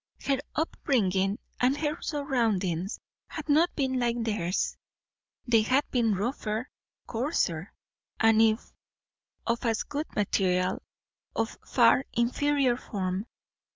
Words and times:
Her 0.25 0.39
up 0.55 0.75
bringing 0.83 1.37
and 1.59 1.77
her 1.77 2.01
surroundings 2.01 2.99
had 3.27 3.47
not 3.47 3.75
been 3.75 3.99
like 3.99 4.23
theirs; 4.23 4.75
they 5.45 5.61
had 5.61 5.83
been 5.91 6.15
rougher, 6.15 6.71
coarser, 7.05 7.71
and 8.19 8.41
if 8.41 8.73
of 9.45 9.63
as 9.63 9.83
good 9.83 10.07
material, 10.15 10.81
of 11.35 11.55
far 11.63 12.03
inferior 12.13 12.77
form. 12.77 13.27